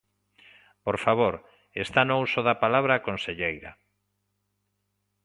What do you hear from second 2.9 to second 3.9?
a conselleira.